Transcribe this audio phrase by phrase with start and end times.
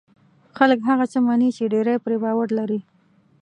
[0.57, 2.79] خلک هغه څه مني چې ډېری پرې باور لري.